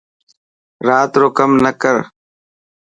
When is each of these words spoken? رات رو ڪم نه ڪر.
رات 0.87 1.11
رو 1.19 1.27
ڪم 1.37 1.51
نه 1.63 1.71
ڪر. 1.81 1.95